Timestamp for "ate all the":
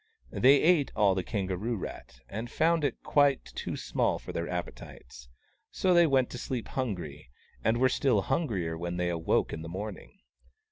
0.63-1.21